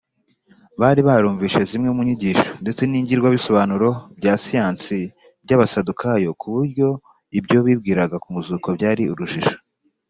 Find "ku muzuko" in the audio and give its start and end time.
8.23-8.67